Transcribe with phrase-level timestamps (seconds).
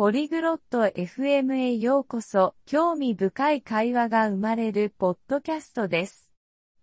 [0.00, 6.32] ポリグロット FM へようこそ、興味深い会話が生まれるポッドキャストです。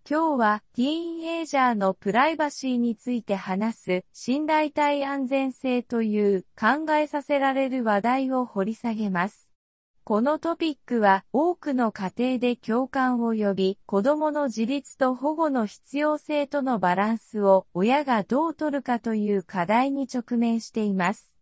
[0.08, 9.48] 今日は、ティーンエイジャーのプライバシーについて話す、信頼体安全性という考えさせられる話題を掘り下げます。
[10.04, 21.37] このトピックは多くの家庭で共感を呼び、子供の自立と保護の必要性とのバランスを親がどう取るかという課題に直面しています。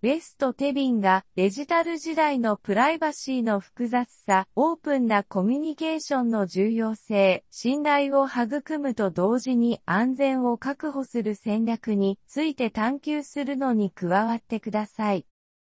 [0.00, 15.26] ベスト・テビンがデジタル時代のプライバシーの複雑さ、オープンなコミュニケーションの重要性、信頼を育むと同時に安全を確保する戦略について探求するのに加わってください。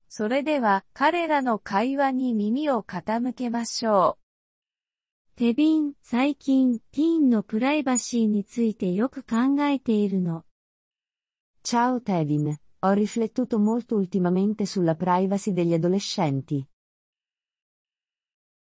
[0.10, 5.38] それでは彼らの会話に耳を傾けましょう。
[5.38, 10.44] テビン、最近、ティーンのプライバシーについてよく考えているの。
[11.64, 12.58] Ciao Tevin.
[12.82, 16.66] Ho riflettuto molto ultimamente sulla privacy degli adolescenti.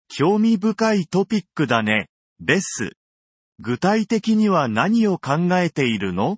[0.08, 2.96] 興味深いトピックだね、ベス。
[3.60, 6.38] 具体的には何を考えているの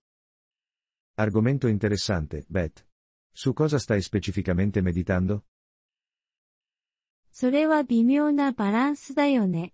[1.17, 2.85] Argomento interessante, Beth.
[3.33, 5.41] Su cosa stai specificamente meditando?
[7.31, 9.73] それは微妙なバランスだよね。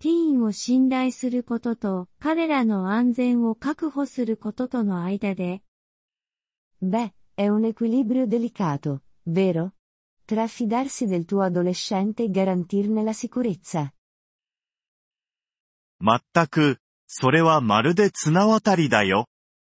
[0.00, 5.62] ティーンを信頼することと彼らの安全を確保することとの間で。
[6.82, 9.75] Beh, È un equilibrio delicato, vero?
[10.25, 13.93] Tra fidarsi del tuo adolescente e garantirne la sicurezza.
[15.99, 19.27] 全く、それはまるで綱渡りだよ。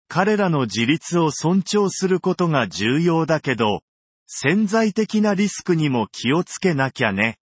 [0.08, 3.82] 彼らの自立を尊重することが重要だけど、
[4.28, 7.38] 潜在的なリスクにも気をつけなきゃね。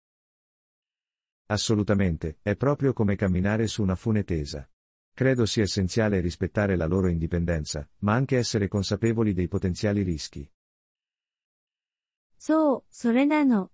[1.47, 4.69] Assolutamente, è proprio come camminare su una fune tesa.
[5.13, 10.49] Credo sia essenziale rispettare la loro indipendenza, ma anche essere consapevoli dei potenziali rischi.
[12.39, 13.69] そう、それなの。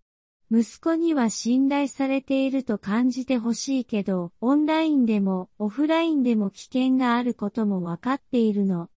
[0.52, 8.90] 息子には信頼されていると感じてほしいけど、オンラインでもオフラインでも危険があることもわかっているの。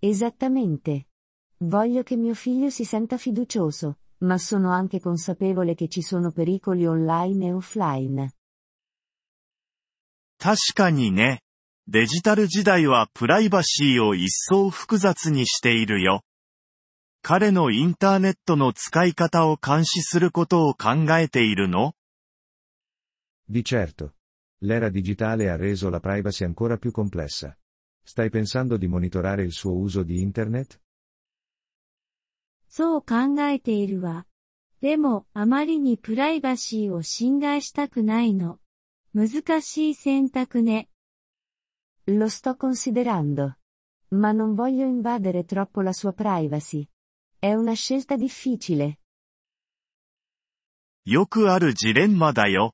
[0.00, 1.06] Esattamente.
[1.60, 6.86] Voglio che mio figlio si senta fiducioso, ma sono anche consapevole che ci sono pericoli
[6.86, 8.32] online e offline.
[10.43, 11.39] 確かにね。
[11.87, 16.25] デジタル時代はプライバシーを一層複雑にしているよ。
[17.21, 21.93] 彼のインターネットの使い方を監視することを考えているの
[23.49, 24.15] Di certo.
[24.63, 27.57] L'era digitale ha reso la privacy ancora più complessa.
[28.03, 30.77] Stai pensando di monitorare il suo uso di internet?
[32.67, 34.25] そう考えているわ。
[34.81, 38.59] でも、あまりにプライバシーを侵害したくないの。
[39.13, 40.89] 難しい選択ね。
[42.07, 43.57] Lo sto considerando.
[44.09, 46.87] Ma non voglio invadere troppo la sua privacy.
[47.39, 48.97] È una scelta difficile.
[51.05, 52.73] よくあるジレンマだよ。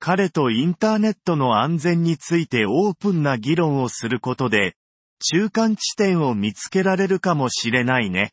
[0.00, 4.74] 彼とインターネットの安全についてオープンな議論をすることで、
[5.20, 8.32] 中間地点を見つけられるかもしれないね。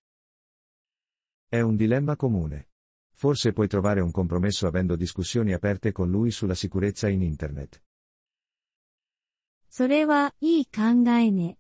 [1.51, 2.65] È un dilemma comune.
[3.14, 7.82] Forse puoi trovare un compromesso avendo discussioni aperte con lui sulla sicurezza in Internet.
[9.68, 11.56] それはいい考えね。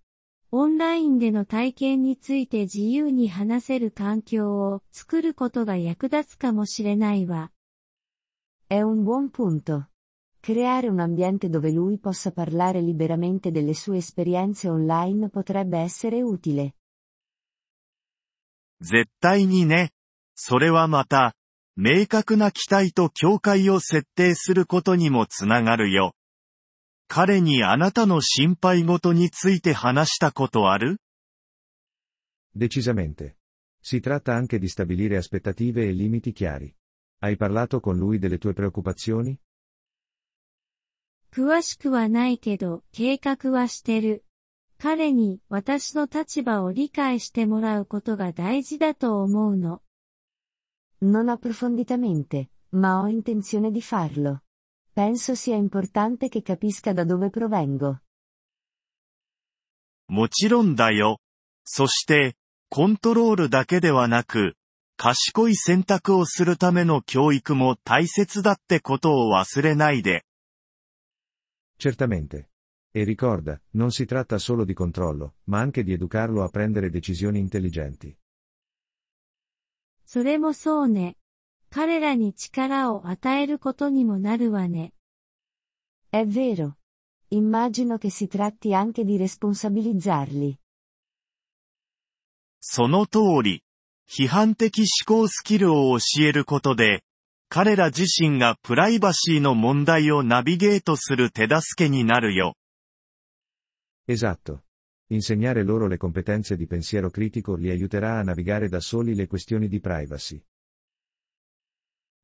[0.50, 7.52] オンラインでの体験について自由に話せる環境を作ることが役立つかもしれないわ。
[8.68, 9.90] È un buon punto.
[10.42, 16.74] Creare un ambiente dove lui possa parlare liberamente delle sue esperienze online potrebbe essere utile.
[18.80, 19.92] 絶対にね。
[20.34, 21.36] それはまた、
[21.77, 26.13] 明確な期待と境界を設定することにもつながるよ。
[27.07, 30.97] 彼にあなたの心配事について話したことある
[32.55, 33.35] Decisamente.
[33.81, 36.73] Si tratta anche di stabilire aspettative e limiti chiari.
[37.19, 39.37] Hai parlato con lui delle tue preoccupazioni?
[41.31, 44.23] 詳しくはないけど、計画はしてる。
[44.77, 49.81] 彼に私の立場を理解してもらうことが大事だと思うの。
[51.02, 54.42] Non approfonditamente, ma ho intenzione di farlo.
[54.92, 58.02] Penso sia importante che capisca da dove provengo.
[60.08, 61.20] もちろんだよ。
[61.64, 62.36] そして、
[62.68, 64.56] コントロールだけではなく、
[64.96, 70.24] 賢い選択をするための教育も大切だってことを忘れないで。
[71.78, 72.50] Certamente.
[72.92, 77.38] E ricorda, non si tratta solo di controllo, ma anche di educarlo a prendere decisioni
[77.38, 78.14] intelligenti.
[80.05, 81.17] それもそうね。
[81.69, 84.93] 彼らに力を与えることにもなるわね。
[86.11, 86.77] È vero.
[87.31, 90.57] Immagino che si tratti anche di responsabilizzarli.
[92.61, 93.63] その通り。
[94.07, 97.03] 批判的思考スキルを教えることで、
[97.49, 102.55] 彼ら自身がプライバシーの問題をナビゲートする手助けになるよ。
[104.07, 104.64] Esatto.
[105.08, 109.68] Insegnare loro le competenze di pensiero critico li aiuterà a navigare da soli le questioni
[109.68, 110.42] di privacy.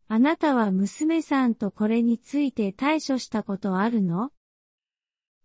[0.08, 4.30] あなたは娘さんとこれについて対処したことあるの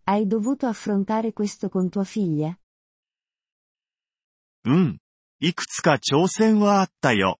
[0.05, 2.57] Hai dovuto affrontare questo con tua figlia?
[4.65, 4.99] うん。
[5.39, 7.39] いくつか挑戦はあったよ。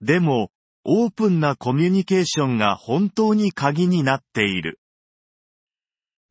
[0.00, 0.50] でも、
[0.84, 4.80] オープンなコミュニケーションが本当に鍵になっている。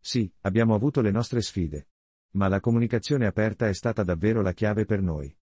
[0.03, 1.85] Sì, abbiamo avuto le nostre sfide.
[2.32, 5.34] Ma la comunicazione aperta è stata davvero la chiave per noi.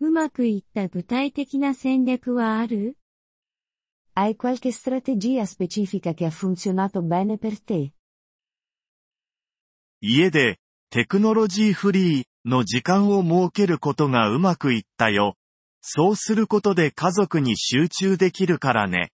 [0.00, 2.96] うまくいった具体的な戦略はある
[4.14, 7.92] Hai qualche strategia specifica che ha funzionato bene per te?
[10.00, 10.58] 家で、
[10.90, 15.36] テクノロジーフリーの時間を設けることがうまくいったよ。
[15.80, 19.12] そうすることで家族に集中できるからね。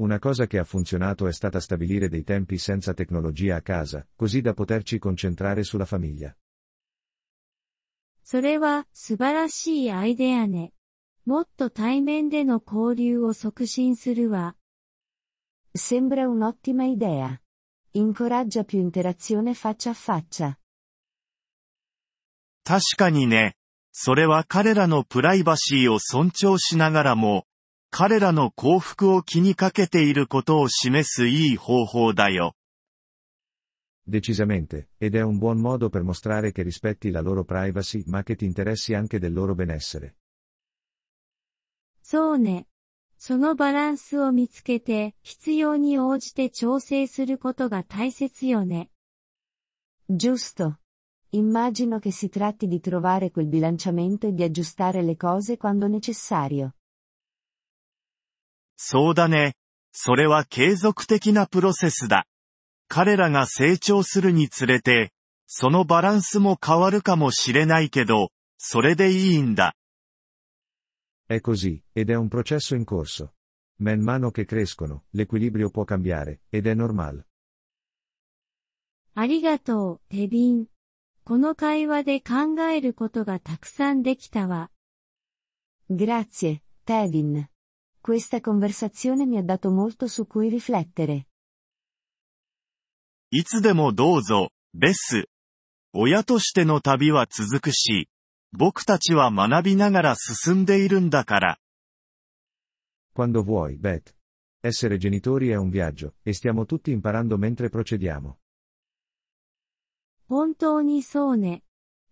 [0.00, 4.40] Una cosa che ha funzionato è stata stabilire dei tempi senza tecnologia a casa, così
[4.40, 6.34] da poterci concentrare sulla famiglia.
[8.22, 10.72] それは素晴らしいアイデアね。
[11.26, 14.56] もっと対面での交流を促進するわ。
[15.76, 17.40] Sembra un'ottima idea.
[17.92, 20.56] Incoraggia più interazione faccia a faccia.
[22.64, 23.56] 確かにね。
[23.92, 27.46] それは彼らのプライバシーを尊重しながらも、
[27.94, 32.54] 彼らの幸福を気にかけていることを示すいい方法だよ。
[34.08, 38.34] Decisamente, ed è un buon modo per mostrare che rispetti la loro privacy ma che
[38.34, 40.14] ti interessi anche del loro benessere.
[42.02, 42.66] そうね。
[43.18, 48.90] そのバランスを見つけて、必要に応じて調整することが大切よね。
[50.08, 50.78] Giusto.
[51.32, 56.74] Immagino che si tratti di trovare quel bilanciamento e di aggiustare le cose quando necessario.
[58.77, 59.55] そうだね。
[59.91, 62.25] それは継続的なプロセスだ。
[62.87, 65.11] 彼らが成長するにつれて、
[65.47, 69.75] そのバランスも変わるかもしれないけど、それでいいんだ。
[71.29, 73.31] え、così、ed è un processo in corso。
[73.77, 77.25] man mano crescono, l'equilibrio può cambiare, ed è normal。
[79.15, 80.65] ありがとう、テビン。
[81.23, 84.69] この会話で考えることがたくさんできたわ。
[85.89, 87.47] grazie, テビン。
[88.04, 91.26] Questa conversazione mi ha dato molto su cui riflettere.
[93.30, 95.28] いつでもどうぞ、ベス。
[95.92, 98.08] 親としての旅は続くし、
[98.52, 101.58] 僕たちは学びながら進んでいるんだから。
[103.14, 104.14] Quando vuoi, Beth.
[104.62, 108.36] Essere genitori è un viaggio, e stiamo tutti imparando mentre procediamo.
[110.28, 111.62] 本当にそうね。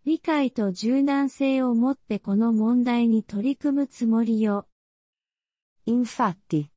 [0.05, 4.67] 理解と柔軟性を持ってこの問題に取り組むつもりよ。
[5.86, 6.70] Infatti.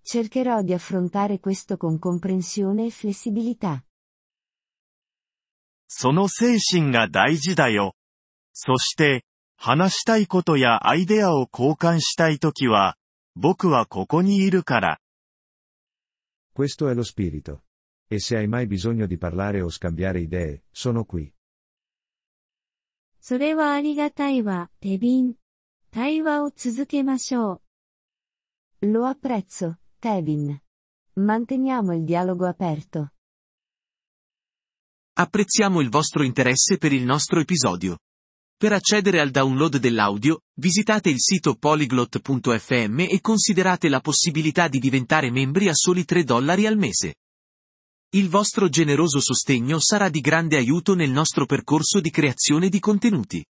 [0.00, 3.84] Cercherò di affrontare questo con comprensione e flessibilità.
[5.86, 7.94] その精神が大事だよ。
[8.52, 9.24] そして、
[9.56, 12.96] 話したいことやアイデアを交換したいときは、
[13.36, 15.00] 僕はここにいるから。
[16.54, 17.64] Questo è lo spirito.
[18.08, 21.32] E se hai mai bisogno di parlare o scambiare idee, sono qui.
[23.20, 25.34] それはありがたいわ、テビン。
[25.90, 27.63] 対話を続けましょう。
[28.84, 30.60] Lo apprezzo, Tevin.
[31.14, 33.12] Manteniamo il dialogo aperto.
[35.14, 38.00] Apprezziamo il vostro interesse per il nostro episodio.
[38.58, 45.30] Per accedere al download dell'audio, visitate il sito polyglot.fm e considerate la possibilità di diventare
[45.30, 47.14] membri a soli 3 dollari al mese.
[48.10, 53.42] Il vostro generoso sostegno sarà di grande aiuto nel nostro percorso di creazione di contenuti.